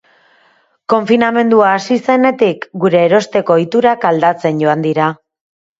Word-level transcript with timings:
Konfinamendua 0.93 1.67
hasi 1.73 1.99
zenetik, 2.09 2.67
gure 2.87 3.05
erosteko 3.11 3.57
ohiturak 3.61 4.13
aldatzen 4.15 4.65
joan 4.67 4.87
dira. 4.93 5.17